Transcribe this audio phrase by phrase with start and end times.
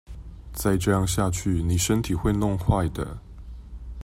[0.51, 3.19] 再這樣下去妳身體會弄壞的